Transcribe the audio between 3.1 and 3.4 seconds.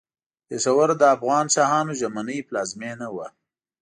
وه.